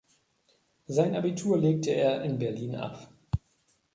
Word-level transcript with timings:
Sein 0.87 1.15
Abitur 1.15 1.59
legte 1.59 1.91
er 1.91 2.23
in 2.23 2.39
Berlin 2.39 2.73
ab. 2.75 3.13